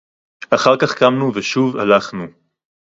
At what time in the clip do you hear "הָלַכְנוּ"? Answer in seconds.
1.77-2.27